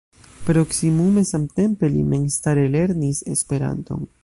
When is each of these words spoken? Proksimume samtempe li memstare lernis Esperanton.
Proksimume 0.45 1.23
samtempe 1.31 1.91
li 1.97 2.03
memstare 2.15 2.65
lernis 2.79 3.23
Esperanton. 3.37 4.13